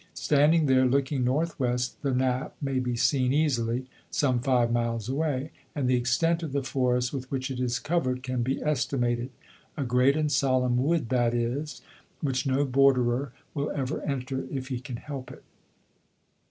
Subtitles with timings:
[0.15, 5.51] Standing there, looking north west, the Knapp may be seen easily, some five miles away;
[5.75, 9.29] and the extent of the forest with which it is covered can be estimated.
[9.77, 11.83] A great and solemn wood that is,
[12.19, 15.43] which no borderer will ever enter if he can help it.